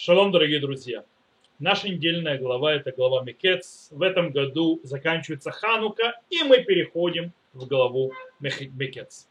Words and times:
Шалом, 0.00 0.30
дорогие 0.30 0.60
друзья! 0.60 1.04
Наша 1.58 1.88
недельная 1.88 2.38
глава– 2.38 2.72
это 2.76 2.92
глава 2.92 3.24
Мекец. 3.24 3.88
В 3.90 4.02
этом 4.02 4.30
году 4.30 4.78
заканчивается 4.84 5.50
Ханука, 5.50 6.20
и 6.30 6.44
мы 6.44 6.62
переходим 6.62 7.32
в 7.52 7.66
главу 7.66 8.12
Мекец. 8.38 9.28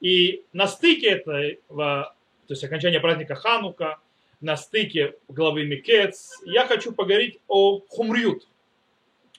И 0.00 0.42
на 0.52 0.66
стыке 0.66 1.10
этого, 1.10 2.12
то 2.48 2.54
есть 2.54 2.64
окончания 2.64 2.98
праздника 2.98 3.36
Ханука, 3.36 4.00
на 4.40 4.56
стыке 4.56 5.14
главы 5.28 5.64
Мекец, 5.64 6.40
я 6.44 6.66
хочу 6.66 6.90
поговорить 6.90 7.38
о 7.46 7.78
хумрют, 7.88 8.48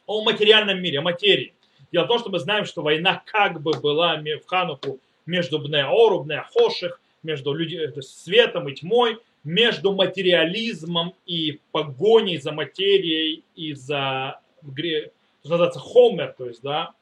о 0.06 0.24
материальном 0.24 0.82
мире, 0.82 1.00
о 1.00 1.02
материи. 1.02 1.54
Дело 1.92 2.06
в 2.06 2.08
том, 2.08 2.20
что 2.20 2.30
мы 2.30 2.40
знаем, 2.40 2.64
что 2.64 2.82
война 2.82 3.22
как 3.26 3.62
бы 3.62 3.74
была 3.74 4.16
в 4.16 4.46
Хануку 4.46 5.02
между 5.26 5.60
Бнеору, 5.60 6.24
Бнеохоших, 6.24 7.02
между 7.24 7.52
людьми, 7.52 7.92
есть 7.94 8.24
светом 8.24 8.70
и 8.70 8.74
тьмой, 8.74 9.20
между 9.46 9.94
материализмом 9.94 11.14
и 11.26 11.62
погоней 11.72 12.38
за 12.38 12.52
материей 12.52 13.46
и 13.56 13.74
за, 13.74 14.42
называется, 15.44 15.80
хомер, 15.80 16.34
то 16.38 16.48
есть, 16.48 16.62
да, 16.62 16.94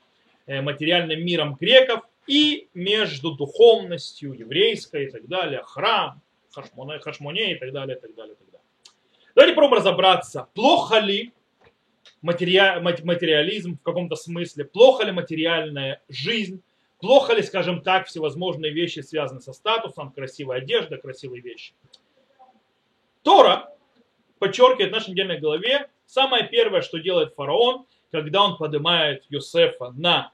э, 0.45 0.61
материальным 0.61 1.25
миром 1.25 1.55
греков, 1.59 2.01
и 2.27 2.67
между 2.73 3.31
духовностью 3.31 4.33
еврейской 4.33 5.05
и 5.05 5.09
так 5.09 5.27
далее, 5.27 5.61
храм, 5.63 6.21
хашмоне, 6.51 7.53
и 7.53 7.55
так 7.55 7.71
далее, 7.71 7.97
и 7.97 7.99
так 7.99 8.13
далее, 8.15 8.33
и 8.33 8.37
так 8.37 8.47
далее. 8.51 8.67
Давайте 9.35 9.55
попробуем 9.55 9.79
разобраться, 9.79 10.47
плохо 10.53 10.99
ли 10.99 11.31
материализм 12.21 13.77
в 13.77 13.81
каком-то 13.81 14.15
смысле, 14.15 14.65
плохо 14.65 15.05
ли 15.05 15.11
материальная 15.11 16.01
жизнь, 16.07 16.61
плохо 16.99 17.33
ли, 17.33 17.41
скажем 17.41 17.81
так, 17.81 18.07
всевозможные 18.07 18.71
вещи 18.71 18.99
связаны 19.01 19.41
со 19.41 19.51
статусом, 19.53 20.11
красивая 20.11 20.59
одежда, 20.59 20.97
красивые 20.97 21.41
вещи. 21.41 21.73
Тора 23.23 23.73
подчеркивает 24.39 24.91
в 24.91 24.93
нашей 24.93 25.11
недельной 25.11 25.39
главе 25.39 25.89
самое 26.05 26.47
первое, 26.47 26.81
что 26.81 26.99
делает 26.99 27.33
фараон, 27.35 27.85
когда 28.11 28.43
он 28.43 28.57
поднимает 28.57 29.23
Йосефа 29.29 29.91
на 29.91 30.31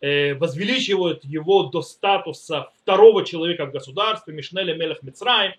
э, 0.00 0.34
возвеличивает 0.34 1.24
его 1.24 1.64
до 1.64 1.82
статуса 1.82 2.70
второго 2.82 3.24
человека 3.24 3.66
в 3.66 3.72
государстве, 3.72 4.34
Мишнеля 4.34 4.74
Мелех 4.74 5.02
Мицраем, 5.02 5.54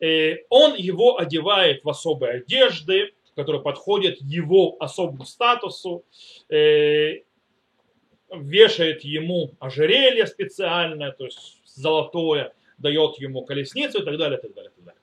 э, 0.00 0.38
он 0.48 0.74
его 0.74 1.18
одевает 1.18 1.84
в 1.84 1.88
особые 1.88 2.40
одежды, 2.40 3.12
которые 3.36 3.62
подходят 3.62 4.16
его 4.20 4.76
особому 4.80 5.26
статусу, 5.26 6.04
э, 6.48 7.20
вешает 8.34 9.04
ему 9.04 9.52
ожерелье 9.60 10.26
специальное, 10.26 11.12
то 11.12 11.26
есть 11.26 11.60
золотое, 11.66 12.54
дает 12.78 13.18
ему 13.18 13.44
колесницу 13.44 14.00
и 14.02 14.04
так 14.04 14.16
далее, 14.16 14.38
и 14.38 14.42
так 14.42 14.54
далее. 14.54 14.70
И 14.70 14.74
так 14.74 14.84
далее. 14.84 15.02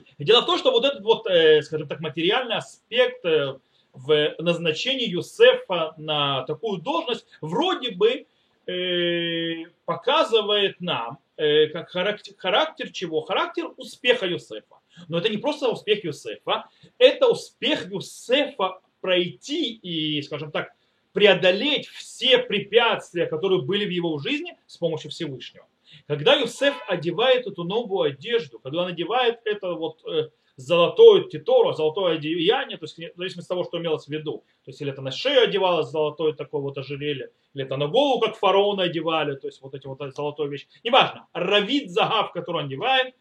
И 0.00 0.03
дело 0.18 0.42
в 0.42 0.46
том, 0.46 0.58
что 0.58 0.70
вот 0.70 0.84
этот 0.84 1.02
вот, 1.02 1.26
э, 1.26 1.62
скажем 1.62 1.88
так, 1.88 2.00
материальный 2.00 2.56
аспект 2.56 3.24
э, 3.24 3.58
в 3.92 4.34
назначении 4.38 5.08
Юсефа 5.08 5.94
на 5.96 6.42
такую 6.44 6.80
должность 6.80 7.26
вроде 7.40 7.92
бы 7.92 8.26
э, 8.66 9.64
показывает 9.84 10.80
нам 10.80 11.18
как 11.36 11.90
характер, 11.90 12.34
характер 12.38 12.92
чего? 12.92 13.20
Характер 13.22 13.72
успеха 13.76 14.24
Юсефа. 14.24 14.76
Но 15.08 15.18
это 15.18 15.28
не 15.28 15.38
просто 15.38 15.68
успех 15.68 16.04
Юсефа, 16.04 16.68
это 16.96 17.26
успех 17.26 17.90
Юсефа 17.90 18.78
пройти 19.00 19.74
и, 19.74 20.22
скажем 20.22 20.52
так, 20.52 20.72
преодолеть 21.12 21.88
все 21.88 22.38
препятствия, 22.38 23.26
которые 23.26 23.62
были 23.62 23.84
в 23.84 23.90
его 23.90 24.18
жизни 24.18 24.56
с 24.66 24.76
помощью 24.76 25.10
Всевышнего. 25.10 25.66
Когда 26.06 26.34
Юсеф 26.34 26.74
одевает 26.88 27.46
эту 27.46 27.64
новую 27.64 28.12
одежду, 28.12 28.58
когда 28.58 28.82
он 28.82 28.88
одевает 28.88 29.40
это 29.44 29.74
вот 29.74 30.04
э, 30.06 30.30
золотое 30.56 31.24
титоро, 31.24 31.72
золотое 31.72 32.16
одеяние, 32.16 32.78
то 32.78 32.84
есть 32.84 32.96
в 32.96 33.16
зависимости 33.16 33.46
от 33.46 33.48
того, 33.48 33.64
что 33.64 33.78
имелось 33.78 34.06
в 34.06 34.08
виду. 34.08 34.44
То 34.64 34.70
есть 34.70 34.80
или 34.80 34.92
это 34.92 35.02
на 35.02 35.10
шею 35.10 35.44
одевалось 35.44 35.88
золотое 35.88 36.32
такое 36.32 36.60
вот 36.60 36.78
ожерелье, 36.78 37.30
или 37.54 37.64
это 37.64 37.76
на 37.76 37.88
голову, 37.88 38.20
как 38.20 38.36
фараона 38.36 38.84
одевали, 38.84 39.36
то 39.36 39.48
есть 39.48 39.60
вот 39.62 39.74
эти 39.74 39.86
вот 39.86 40.00
золотые 40.14 40.48
вещи. 40.48 40.66
Неважно. 40.82 41.26
Равид 41.32 41.90
загав, 41.90 42.32
который 42.32 42.58
он 42.58 42.66
одевает, 42.66 43.14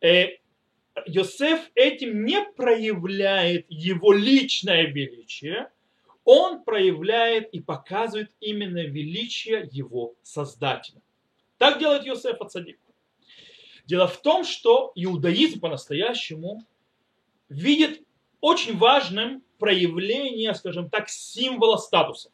э, 0.00 0.38
Йосеф 1.06 1.60
этим 1.74 2.24
не 2.24 2.42
проявляет 2.56 3.66
его 3.68 4.12
личное 4.12 4.86
величие, 4.86 5.70
он 6.24 6.62
проявляет 6.64 7.48
и 7.54 7.60
показывает 7.60 8.30
именно 8.40 8.84
величие 8.84 9.68
его 9.72 10.14
Создателя. 10.22 11.00
Так 11.58 11.78
делает 11.78 12.04
Йосеф 12.04 12.40
Ацадик. 12.40 12.78
Дело 13.84 14.06
в 14.06 14.20
том, 14.22 14.44
что 14.44 14.92
иудаизм 14.94 15.60
по-настоящему 15.60 16.62
видит 17.48 18.02
очень 18.40 18.76
важным 18.76 19.42
проявление, 19.58 20.54
скажем 20.54 20.88
так, 20.88 21.08
символа 21.08 21.76
статуса. 21.76 22.30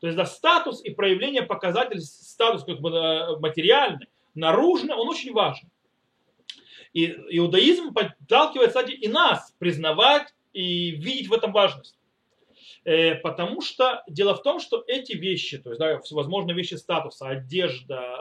То 0.00 0.06
есть 0.06 0.16
да, 0.16 0.24
статус 0.26 0.82
и 0.82 0.90
проявление 0.90 1.42
показателей, 1.42 2.00
статус 2.00 2.64
как 2.64 2.80
бы 2.80 2.90
э, 2.90 3.38
материальный, 3.38 4.08
наружный, 4.34 4.94
он 4.94 5.08
очень 5.08 5.32
важен. 5.32 5.70
И 6.92 7.06
иудаизм 7.30 7.92
подталкивает, 7.92 8.68
кстати, 8.68 8.92
и 8.92 9.08
нас 9.08 9.54
признавать 9.58 10.34
и 10.52 10.90
видеть 10.92 11.28
в 11.28 11.32
этом 11.32 11.52
важность. 11.52 11.98
Э, 12.84 13.16
потому 13.16 13.60
что 13.60 14.02
дело 14.08 14.34
в 14.34 14.42
том, 14.42 14.60
что 14.60 14.84
эти 14.86 15.12
вещи, 15.12 15.58
то 15.58 15.70
есть 15.70 15.80
да, 15.80 15.98
всевозможные 16.00 16.54
вещи 16.54 16.74
статуса, 16.74 17.28
одежда, 17.28 18.16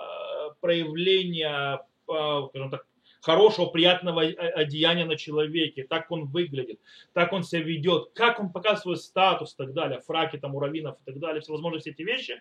проявление, 0.60 1.80
а, 2.08 2.48
скажем 2.50 2.72
так, 2.72 2.86
хорошего, 3.22 3.66
приятного 3.66 4.22
одеяния 4.22 5.06
на 5.06 5.16
человеке, 5.18 5.84
так 5.84 6.12
он 6.12 6.26
выглядит, 6.26 6.80
так 7.14 7.34
он 7.34 7.44
себя 7.44 7.62
ведет, 7.62 8.12
как 8.14 8.40
он 8.40 8.52
показывает 8.52 8.82
свой 8.82 8.98
статус 8.98 9.54
и 9.54 9.58
так 9.58 9.74
далее, 9.74 10.00
фраки 10.00 10.38
там, 10.38 10.54
уравинов 10.56 10.98
и 11.02 11.12
так 11.12 11.20
далее, 11.20 11.42
всевозможные 11.42 11.82
все 11.82 11.90
эти 11.90 12.04
вещи, 12.04 12.40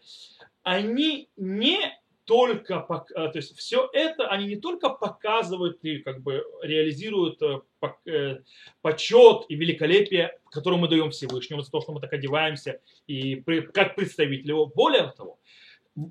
они 0.63 1.31
не 1.37 1.79
только, 2.25 2.81
а, 2.81 3.29
то 3.29 3.37
есть 3.39 3.57
все 3.57 3.89
это, 3.93 4.29
они 4.29 4.47
не 4.47 4.57
только 4.57 4.89
показывают 4.89 5.79
и 5.85 5.99
как 5.99 6.23
бы 6.23 6.45
реализуют 6.63 7.41
э, 7.43 7.61
э, 8.07 8.39
почет 8.81 9.45
и 9.49 9.55
великолепие, 9.55 10.39
которое 10.51 10.77
мы 10.77 10.89
даем 10.89 11.11
Всевышнему 11.11 11.63
за 11.63 11.71
то, 11.71 11.81
что 11.81 11.93
мы 11.93 12.01
так 12.01 12.13
одеваемся 12.13 12.81
и 13.07 13.37
как 13.73 13.95
представители 13.95 14.49
его. 14.49 14.67
Более 14.67 15.13
того, 15.17 15.39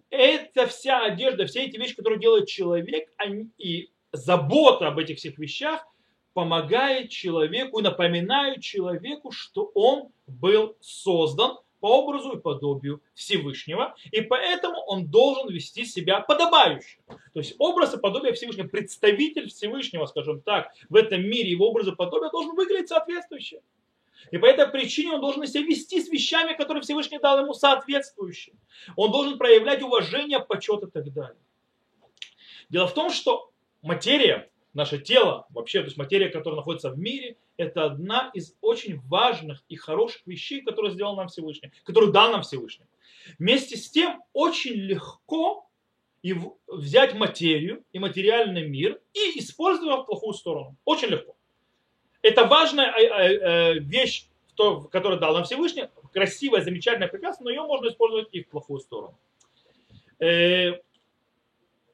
эта 0.09 0.67
вся 0.67 1.03
одежда, 1.03 1.45
все 1.45 1.63
эти 1.63 1.77
вещи, 1.77 1.95
которые 1.95 2.19
делает 2.19 2.47
человек, 2.47 3.09
они, 3.17 3.49
и 3.57 3.89
забота 4.11 4.87
об 4.87 4.99
этих 4.99 5.17
всех 5.17 5.37
вещах 5.37 5.85
помогает 6.33 7.09
человеку 7.09 7.79
и 7.79 7.83
напоминает 7.83 8.61
человеку, 8.61 9.31
что 9.31 9.71
он 9.75 10.09
был 10.27 10.75
создан 10.81 11.57
по 11.79 12.01
образу 12.01 12.37
и 12.37 12.39
подобию 12.39 13.01
Всевышнего, 13.13 13.93
и 14.09 14.21
поэтому 14.21 14.79
он 14.87 15.07
должен 15.07 15.49
вести 15.49 15.83
себя 15.83 16.21
подобающе. 16.21 16.97
То 17.33 17.39
есть 17.39 17.55
образ 17.59 17.93
и 17.93 17.99
подобие 17.99 18.31
Всевышнего, 18.31 18.69
представитель 18.69 19.49
Всевышнего, 19.49 20.05
скажем 20.05 20.41
так, 20.41 20.71
в 20.89 20.95
этом 20.95 21.21
мире 21.21 21.51
его 21.51 21.69
образ 21.69 21.87
и 21.87 21.91
подобие 21.91 22.31
должен 22.31 22.55
выглядеть 22.55 22.87
соответствующе. 22.87 23.59
И 24.31 24.37
по 24.37 24.45
этой 24.45 24.67
причине 24.67 25.13
он 25.13 25.21
должен 25.21 25.45
себя 25.45 25.63
вести 25.63 26.01
с 26.01 26.09
вещами, 26.09 26.55
которые 26.55 26.81
Всевышний 26.81 27.19
дал 27.19 27.39
ему 27.39 27.53
соответствующие. 27.53 28.55
Он 28.95 29.11
должен 29.11 29.37
проявлять 29.37 29.81
уважение, 29.81 30.39
почет 30.39 30.83
и 30.83 30.91
так 30.91 31.11
далее. 31.13 31.39
Дело 32.69 32.87
в 32.87 32.93
том, 32.93 33.09
что 33.09 33.51
материя, 33.81 34.49
наше 34.73 34.99
тело, 34.99 35.45
вообще, 35.49 35.79
то 35.79 35.85
есть 35.85 35.97
материя, 35.97 36.29
которая 36.29 36.57
находится 36.57 36.89
в 36.89 36.97
мире, 36.97 37.37
это 37.57 37.85
одна 37.85 38.31
из 38.33 38.55
очень 38.61 38.99
важных 39.01 39.63
и 39.69 39.75
хороших 39.75 40.25
вещей, 40.25 40.61
которые 40.61 40.91
сделал 40.91 41.15
нам 41.15 41.27
Всевышний, 41.27 41.71
которую 41.83 42.11
дал 42.11 42.31
нам 42.31 42.41
Всевышний. 42.41 42.85
Вместе 43.37 43.77
с 43.77 43.89
тем 43.89 44.23
очень 44.33 44.73
легко 44.73 45.69
и 46.23 46.35
взять 46.67 47.13
материю 47.13 47.83
и 47.91 47.99
материальный 47.99 48.67
мир 48.67 48.99
и 49.13 49.39
использовать 49.39 49.91
его 49.91 50.03
в 50.03 50.05
плохую 50.05 50.33
сторону. 50.33 50.77
Очень 50.85 51.09
легко. 51.09 51.35
Это 52.23 52.45
важная 52.45 52.91
э, 52.91 53.03
э, 53.03 53.37
э, 53.75 53.79
вещь, 53.79 54.27
которую 54.91 55.19
дал 55.19 55.33
нам 55.33 55.43
Всевышний, 55.43 55.85
красивая, 56.13 56.61
замечательная, 56.61 57.09
прекрасная, 57.09 57.45
но 57.45 57.49
ее 57.51 57.63
можно 57.63 57.89
использовать 57.89 58.29
и 58.31 58.41
в 58.41 58.49
плохую 58.49 58.79
сторону. 58.79 59.17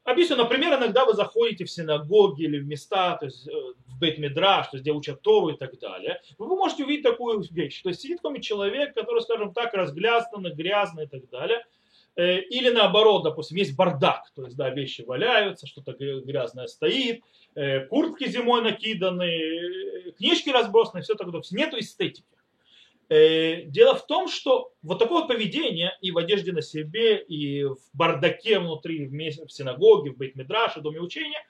Объясню, 0.04 0.36
например, 0.38 0.78
иногда 0.78 1.06
вы 1.06 1.14
заходите 1.14 1.66
в 1.66 1.72
синагоги 1.72 2.44
или 2.44 2.60
в 2.60 2.68
места, 2.68 3.18
то 3.18 3.26
есть 3.26 3.48
в 3.88 4.00
Бейт-Мидраш, 4.00 4.70
то 4.70 4.78
есть 4.78 4.84
где 4.84 4.92
учат 4.92 5.22
Тору 5.22 5.50
и 5.50 5.58
так 5.58 5.78
далее, 5.80 6.22
вы 6.38 6.48
можете 6.48 6.84
увидеть 6.84 7.04
такую 7.04 7.42
вещь. 7.52 7.82
То 7.82 7.90
есть 7.90 8.02
сидит 8.02 8.18
какой-нибудь 8.18 8.46
человек, 8.46 8.94
который, 8.94 9.22
скажем 9.22 9.54
так, 9.54 9.74
разглястанный, 9.74 10.52
грязный 10.54 11.06
и 11.06 11.08
так 11.08 11.30
далее, 11.30 11.66
или 12.20 12.70
наоборот, 12.70 13.24
допустим, 13.24 13.58
есть 13.58 13.76
бардак, 13.76 14.32
то 14.36 14.44
есть, 14.44 14.58
да, 14.58 14.70
вещи 14.70 15.02
валяются, 15.02 15.68
что-то 15.68 15.94
грязное 15.94 16.68
стоит, 16.68 17.24
куртки 17.90 18.28
зимой 18.28 18.62
накиданы, 18.62 20.12
книжки 20.18 20.50
разбросаны, 20.50 21.02
все 21.02 21.16
такое. 21.16 21.42
Нету 21.52 21.80
эстетики. 21.80 22.26
Э, 23.10 23.64
дело 23.64 23.96
в 23.96 24.06
том, 24.06 24.28
что 24.28 24.72
вот 24.84 25.00
такое 25.00 25.26
поведение 25.26 25.98
и 26.00 26.12
в 26.12 26.18
одежде 26.20 26.52
на 26.52 26.62
себе, 26.62 27.18
и 27.18 27.64
в 27.64 27.80
бардаке 27.94 28.60
внутри, 28.60 29.08
в 29.08 29.52
синагоге, 29.52 30.12
в 30.12 30.18
бейт-медраше, 30.18 30.82
доме 30.82 31.00
учения, 31.00 31.44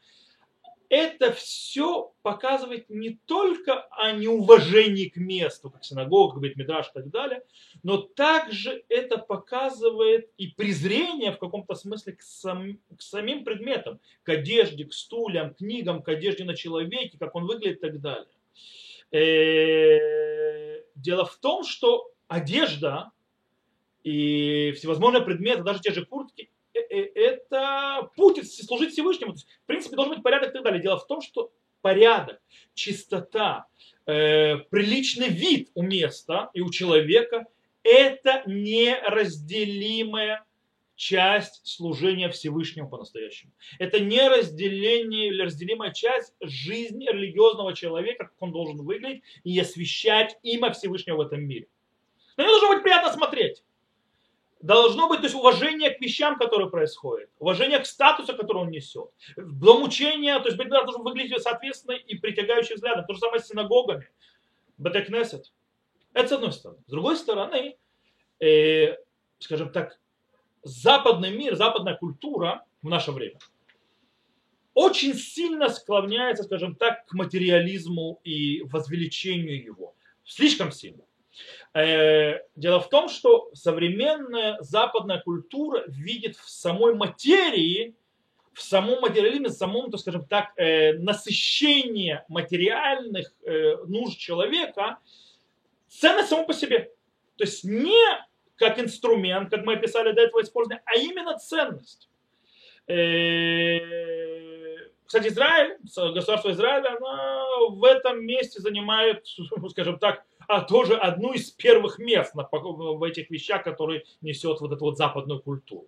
это 0.90 1.32
все 1.32 2.14
показывает 2.24 2.90
не 2.90 3.20
только 3.26 3.82
о 3.92 4.12
неуважении 4.12 5.08
к 5.08 5.18
месту, 5.18 5.70
как 5.70 5.86
синагога, 5.86 6.34
как 6.34 6.44
Бетмидраш 6.44 6.88
и 6.90 6.94
так 6.94 7.10
далее, 7.10 7.44
но 7.84 7.98
также 7.98 8.84
это 8.90 9.20
показывает 9.20 10.32
и 10.38 10.48
презрение 10.48 11.32
в 11.32 11.38
каком-то 11.38 11.76
смысле 11.76 12.14
к, 12.14 12.22
сам, 12.24 12.80
к 12.96 13.02
самим 13.02 13.44
предметам, 13.44 14.00
к 14.24 14.30
одежде, 14.30 14.86
к 14.86 14.94
стульям, 14.94 15.54
книгам, 15.54 16.02
к 16.02 16.10
одежде 16.10 16.44
на 16.44 16.56
человеке, 16.56 17.18
как 17.20 17.36
он 17.36 17.46
выглядит 17.46 17.78
и 17.78 17.82
так 17.82 18.02
далее. 18.02 18.28
Э, 19.12 20.84
дело 20.96 21.26
в 21.26 21.38
том, 21.38 21.64
что 21.64 22.12
одежда 22.28 23.12
и 24.04 24.72
всевозможные 24.76 25.24
предметы, 25.24 25.62
даже 25.64 25.82
те 25.82 25.92
же 25.92 26.06
куртки, 26.06 26.50
это 26.90 28.10
путь 28.16 28.52
служить 28.52 28.94
Всевышнему. 28.94 29.36
в 29.36 29.66
принципе, 29.66 29.96
должен 29.96 30.16
быть 30.16 30.24
порядок 30.24 30.50
и 30.50 30.54
так 30.54 30.64
далее. 30.64 30.82
Дело 30.82 30.98
в 30.98 31.08
том, 31.08 31.22
что 31.22 31.52
порядок, 31.82 32.42
чистота, 32.74 33.68
э, 34.06 34.58
приличный 34.70 35.30
вид 35.30 35.70
у 35.76 35.84
места 35.84 36.50
и 36.54 36.62
у 36.62 36.70
человека– 36.70 37.46
это 37.84 38.44
неразделимая 38.46 40.44
часть 40.96 41.66
служения 41.66 42.30
Всевышнему 42.30 42.90
по-настоящему. 42.90 43.54
Это 43.80 44.02
неразделение 44.02 45.30
или 45.30 45.42
разделимая 45.44 45.94
часть 45.94 46.34
жизни 46.42 47.06
религиозного 47.06 47.74
человека, 47.74 48.26
как 48.26 48.42
он 48.42 48.52
должен 48.52 48.84
выглядеть 48.84 49.24
и 49.46 49.58
освещать 49.58 50.38
имя 50.44 50.72
Всевышнего 50.74 51.16
в 51.18 51.22
этом 51.22 51.42
мире. 51.42 51.68
На 52.36 52.44
него 52.44 52.52
должно 52.52 52.74
быть 52.74 52.84
приятно 52.84 53.14
смотреть 53.14 53.64
должно 54.62 55.08
быть 55.08 55.20
то 55.20 55.26
есть, 55.26 55.36
уважение 55.36 55.92
к 55.92 56.02
вещам, 56.02 56.38
которые 56.38 56.70
происходят, 56.70 57.30
уважение 57.40 57.80
к 57.80 57.86
статусу, 57.86 58.36
который 58.36 58.64
он 58.64 58.70
несет. 58.70 59.10
Дом 59.38 59.84
учения, 59.84 60.38
то 60.40 60.46
есть 60.46 60.58
Бетмидраш 60.58 60.86
должен 60.86 61.04
выглядеть 61.04 61.42
соответственно 61.42 61.94
и 61.94 62.16
притягающим 62.16 62.76
взглядом. 62.76 63.06
То 63.06 63.14
же 63.14 63.20
самое 63.20 63.40
с 63.42 63.48
синагогами, 63.48 64.10
Бетекнесет. 64.78 65.54
Это 66.14 66.28
с 66.28 66.32
одной 66.32 66.52
стороны. 66.52 66.80
С 66.88 66.92
другой 66.92 67.16
стороны, 67.16 67.78
э, 68.40 68.96
скажем 69.40 69.72
так, 69.72 70.00
западный 70.64 71.32
мир, 71.32 71.56
западная 71.56 71.96
культура 71.96 72.66
в 72.82 72.90
наше 72.90 73.12
время 73.12 73.40
очень 74.80 75.14
сильно 75.14 75.68
склоняется, 75.68 76.44
скажем 76.44 76.74
так, 76.74 77.06
к 77.06 77.14
материализму 77.14 78.22
и 78.24 78.62
возвеличению 78.64 79.62
его. 79.62 79.94
Слишком 80.24 80.72
сильно. 80.72 81.04
Э, 81.74 82.40
дело 82.56 82.80
в 82.80 82.90
том, 82.90 83.10
что 83.10 83.50
современная 83.54 84.58
западная 84.62 85.20
культура 85.20 85.84
видит 85.88 86.36
в 86.36 86.50
самой 86.50 86.96
материи, 86.96 87.96
в 88.54 88.62
самом 88.62 89.02
материализме, 89.02 89.50
в 89.50 89.54
самом, 89.54 89.92
так 89.92 90.00
скажем 90.00 90.26
так, 90.26 90.52
э, 90.58 90.94
насыщении 90.94 92.22
материальных 92.28 93.32
э, 93.46 93.78
нужд 93.86 94.18
человека 94.18 94.98
ценность 95.88 96.30
само 96.30 96.46
по 96.46 96.54
себе. 96.54 96.92
То 97.38 97.44
есть 97.44 97.64
не 97.64 98.04
как 98.56 98.80
инструмент, 98.80 99.50
как 99.50 99.64
мы 99.66 99.74
описали 99.74 100.12
до 100.12 100.22
этого 100.22 100.42
использования, 100.42 100.84
а 100.86 100.96
именно 100.96 101.38
ценность. 101.38 102.10
Кстати, 105.10 105.30
Израиль, 105.30 105.78
государство 106.14 106.52
Израиль, 106.52 106.86
оно 106.86 107.70
в 107.72 107.84
этом 107.84 108.24
месте 108.24 108.62
занимает, 108.62 109.26
скажем 109.72 109.98
так, 109.98 110.24
а 110.48 110.62
тоже 110.62 110.96
одну 110.96 111.34
из 111.34 111.50
первых 111.50 111.98
мест 111.98 112.36
в 112.36 113.04
этих 113.04 113.32
вещах, 113.32 113.64
которые 113.64 114.04
несет 114.22 114.62
вот 114.62 114.72
эту 114.72 114.86
вот 114.86 114.98
западную 115.00 115.42
культуру. 115.42 115.88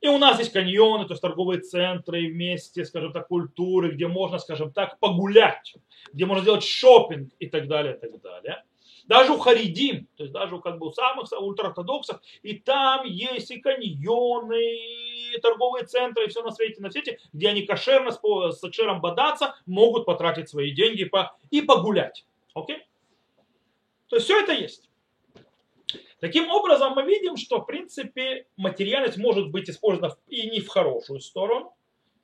И 0.00 0.08
у 0.08 0.18
нас 0.18 0.40
есть 0.40 0.50
каньоны, 0.50 1.04
то 1.04 1.12
есть 1.12 1.22
торговые 1.22 1.60
центры 1.60 2.26
вместе, 2.32 2.84
скажем 2.84 3.12
так, 3.12 3.28
культуры, 3.28 3.92
где 3.92 4.08
можно, 4.08 4.38
скажем 4.40 4.72
так, 4.72 4.98
погулять, 4.98 5.76
где 6.12 6.26
можно 6.26 6.42
сделать 6.42 6.64
шопинг 6.64 7.32
и 7.38 7.46
так 7.46 7.68
далее, 7.68 7.94
и 7.94 8.00
так 8.00 8.20
далее. 8.20 8.64
Даже 9.08 9.32
у 9.32 9.38
харидим, 9.38 10.06
то 10.16 10.24
есть 10.24 10.34
даже 10.34 10.60
как 10.60 10.78
бы, 10.78 10.88
у 10.88 10.92
самых 10.92 11.32
ультраортодоксов, 11.32 12.20
и 12.42 12.54
там 12.58 13.06
есть 13.06 13.50
и 13.50 13.58
каньоны, 13.58 14.76
и 15.34 15.38
торговые 15.40 15.86
центры, 15.86 16.26
и 16.26 16.28
все 16.28 16.42
на 16.42 16.50
свете, 16.50 16.82
на 16.82 16.90
свете, 16.90 17.18
где 17.32 17.48
они 17.48 17.62
кошерно 17.62 18.10
с 18.10 18.60
кошером 18.60 19.00
бодаться, 19.00 19.56
могут 19.64 20.04
потратить 20.04 20.50
свои 20.50 20.72
деньги 20.72 21.04
по, 21.04 21.34
и 21.50 21.62
погулять. 21.62 22.26
Окей? 22.54 22.86
То 24.08 24.16
есть 24.16 24.26
все 24.26 24.42
это 24.42 24.52
есть. 24.52 24.90
Таким 26.20 26.50
образом, 26.50 26.94
мы 26.94 27.04
видим, 27.04 27.36
что 27.36 27.60
в 27.60 27.64
принципе 27.66 28.46
материальность 28.56 29.16
может 29.16 29.50
быть 29.50 29.70
использована 29.70 30.16
и 30.26 30.50
не 30.50 30.60
в 30.60 30.68
хорошую 30.68 31.20
сторону, 31.20 31.72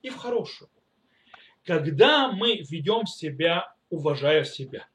и 0.03 0.11
в 0.11 0.17
хорошую. 0.17 0.69
Когда 1.65 2.31
мы 2.31 2.59
ведем 2.69 3.07
себя, 3.07 3.75
уважая 3.89 4.45
себя, 4.45 4.87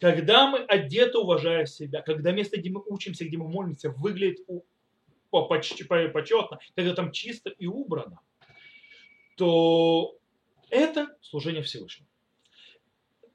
когда 0.00 0.48
мы 0.50 0.60
одеты, 0.60 1.18
уважая 1.18 1.66
себя, 1.66 2.02
когда 2.02 2.32
место, 2.32 2.58
где 2.58 2.70
мы 2.70 2.82
учимся, 2.86 3.24
где 3.24 3.36
мы 3.36 3.48
молимся, 3.48 3.90
выглядит 3.90 4.46
почти 5.30 5.84
почетно, 5.84 6.58
когда 6.74 6.94
там 6.94 7.12
чисто 7.12 7.50
и 7.50 7.66
убрано, 7.66 8.20
то 9.36 10.16
это 10.70 11.08
служение 11.20 11.62
Всевышнему 11.62 12.08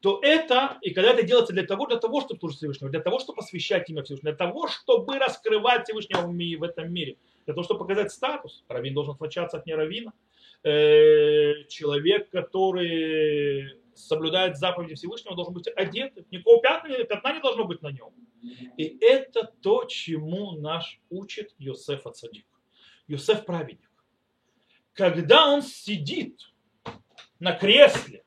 то 0.04 0.19
это, 0.21 0.80
и 0.81 0.92
когда 0.92 1.12
это 1.12 1.24
делается 1.24 1.54
для 1.54 1.63
того, 1.63 1.86
для 1.86 1.98
того, 1.98 2.19
чтобы 2.19 2.38
служить 2.38 2.57
Всевышнему, 2.57 2.92
для 2.92 3.00
того, 3.00 3.19
чтобы 3.19 3.39
освещать 3.39 3.89
имя 3.89 4.04
Всевышнего, 4.04 4.36
для 4.36 4.38
того, 4.38 4.68
чтобы 4.68 5.18
раскрывать 5.18 5.86
Всевышнего 5.86 6.27
в 6.27 6.63
этом 6.63 6.94
мире, 6.94 7.16
для 7.45 7.54
того, 7.54 7.63
чтобы 7.63 7.80
показать 7.80 8.12
статус, 8.12 8.66
раввин 8.68 8.94
должен 8.94 9.13
отличаться 9.13 9.56
от 9.56 9.66
неравина, 9.66 10.12
э, 10.63 11.63
человек, 11.69 12.30
который 12.31 13.77
соблюдает 13.95 14.57
заповеди 14.57 14.95
Всевышнего, 14.95 15.36
должен 15.36 15.54
быть 15.54 15.68
одет, 15.75 16.13
никакого 16.31 16.62
пятна, 16.62 17.04
пятна 17.04 17.34
не 17.34 17.42
должно 17.42 17.66
быть 17.66 17.81
на 17.81 17.92
нем. 17.92 18.13
И 18.78 18.98
это 19.01 19.51
то, 19.62 19.86
чему 19.86 20.54
наш 20.54 21.00
учит 21.10 21.54
Йосеф 21.57 22.06
Ацадик. 22.06 22.45
Йосеф 23.07 23.45
праведник. 23.45 23.90
Когда 24.94 25.48
он 25.48 25.62
сидит 25.62 26.54
на 27.40 27.54
кресле, 27.54 28.24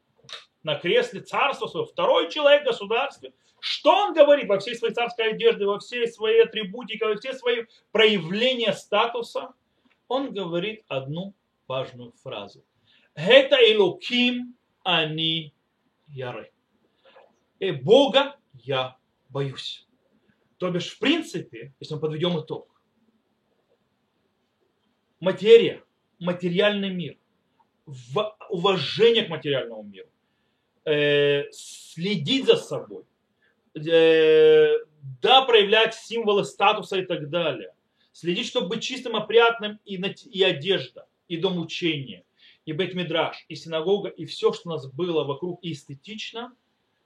на 0.63 0.75
кресле 0.75 1.21
царства 1.21 1.67
своего, 1.67 1.87
второй 1.87 2.31
человек 2.31 2.63
в 2.63 2.67
государстве, 2.67 3.35
что 3.61 3.91
он 3.91 4.15
говорит 4.15 4.49
во 4.49 4.59
всей 4.59 4.75
своей 4.75 4.95
царской 4.95 5.33
одежде, 5.33 5.65
во 5.65 5.79
всей 5.79 6.07
своей 6.09 6.45
атрибутике, 6.45 7.07
во 7.07 7.17
все 7.17 7.33
свои 7.33 7.65
проявления 7.93 8.73
статуса? 8.73 9.55
Он 10.09 10.33
говорит 10.33 10.85
одну 10.89 11.35
важную 11.67 12.13
фразу. 12.23 12.65
Это 13.15 13.57
Элоким 13.57 14.57
они 14.85 15.53
яры. 16.09 16.51
И 17.59 17.71
Бога 17.71 18.37
я 18.55 18.97
боюсь. 19.29 19.87
То 20.59 20.71
бишь, 20.71 20.91
в 20.91 20.99
принципе, 20.99 21.75
если 21.81 21.95
мы 21.95 22.01
подведем 22.01 22.41
итог, 22.41 22.69
материя, 25.21 25.83
материальный 26.19 26.91
мир, 26.91 27.19
уважение 28.49 29.25
к 29.25 29.29
материальному 29.29 29.83
миру, 29.83 30.09
э, 30.85 31.45
следить 31.53 32.47
за 32.47 32.57
собой, 32.57 33.05
э, 33.75 34.73
да, 35.23 35.43
проявлять 35.43 35.95
символы 35.95 36.45
статуса 36.45 36.99
и 36.99 37.05
так 37.05 37.29
далее. 37.29 37.73
Следить, 38.13 38.47
чтобы 38.47 38.69
быть 38.69 38.83
чистым, 38.83 39.15
опрятным 39.15 39.79
и, 39.85 39.97
и 39.97 40.43
одежда, 40.43 41.07
и 41.29 41.37
дом 41.37 41.59
учения, 41.59 42.25
и 42.67 42.73
бет-мидраж, 42.73 43.47
и 43.49 43.55
синагога, 43.55 44.09
и 44.09 44.27
все, 44.27 44.53
что 44.53 44.69
у 44.69 44.73
нас 44.73 44.87
было 44.93 45.25
вокруг 45.25 45.61
эстетично, 45.63 46.55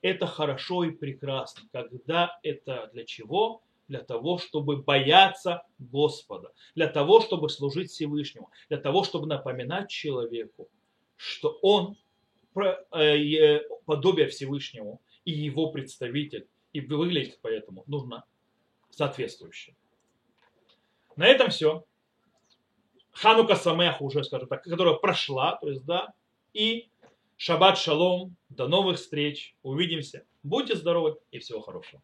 это 0.02 0.26
хорошо 0.26 0.84
и 0.84 0.90
прекрасно. 0.90 1.68
Когда 1.72 2.38
это 2.42 2.90
для 2.92 3.04
чего? 3.04 3.62
Для 3.86 4.00
того, 4.00 4.38
чтобы 4.38 4.82
бояться 4.82 5.62
Господа, 5.78 6.52
для 6.74 6.88
того, 6.88 7.20
чтобы 7.20 7.48
служить 7.48 7.90
Всевышнему, 7.90 8.50
для 8.68 8.78
того, 8.78 9.04
чтобы 9.04 9.26
напоминать 9.26 9.90
человеку, 9.90 10.68
что 11.16 11.58
он 11.62 11.96
Э, 12.92 13.60
подобие 13.86 14.26
Всевышнему 14.26 15.00
и 15.24 15.30
его 15.30 15.70
представитель, 15.70 16.48
и 16.72 16.80
выглядит 16.80 17.38
поэтому 17.42 17.84
нужно 17.86 18.24
соответствующе. 18.90 19.74
На 21.14 21.26
этом 21.26 21.50
все. 21.50 21.84
Ханука 23.12 23.56
Самех 23.56 24.00
уже, 24.00 24.24
скажем 24.24 24.48
так, 24.48 24.62
которая 24.62 24.94
прошла, 24.94 25.56
то 25.56 25.68
есть, 25.68 25.84
да, 25.84 26.12
и 26.52 26.90
Шаббат 27.42 27.78
Шалом. 27.78 28.36
До 28.50 28.68
новых 28.68 28.98
встреч. 28.98 29.56
Увидимся. 29.62 30.26
Будьте 30.42 30.76
здоровы 30.76 31.16
и 31.30 31.38
всего 31.38 31.62
хорошего. 31.62 32.02